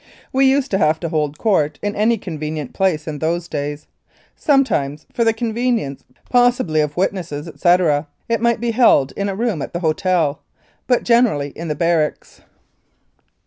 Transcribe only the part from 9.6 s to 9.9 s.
at the